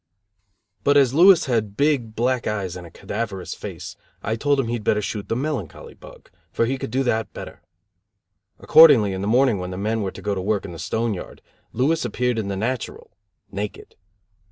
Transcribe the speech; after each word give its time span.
But 0.83 0.97
as 0.97 1.11
Billy 1.13 1.35
had 1.45 1.77
big, 1.77 2.15
black 2.15 2.47
eyes 2.47 2.75
and 2.75 2.87
a 2.87 2.89
cadaverous 2.89 3.53
face, 3.53 3.95
I 4.23 4.35
told 4.35 4.59
him 4.59 4.67
he'd 4.67 4.83
better 4.83 4.99
shoot 4.99 5.29
the 5.29 5.35
melancholy 5.35 5.93
bug; 5.93 6.31
for 6.51 6.65
he 6.65 6.79
could 6.79 6.89
do 6.89 7.03
that 7.03 7.31
better. 7.33 7.61
Accordingly 8.57 9.13
in 9.13 9.21
the 9.21 9.27
morning 9.27 9.59
when 9.59 9.69
the 9.69 9.77
men 9.77 10.01
were 10.01 10.09
to 10.09 10.21
go 10.23 10.33
to 10.33 10.41
work 10.41 10.65
in 10.65 10.71
the 10.71 10.79
stone 10.79 11.13
yard, 11.13 11.43
Billy 11.71 11.95
appeared 12.03 12.39
in 12.39 12.47
the 12.47 12.57
natural 12.57 13.11
(naked). 13.51 13.95